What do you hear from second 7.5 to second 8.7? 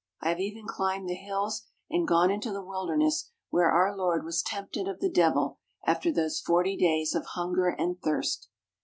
and thirst.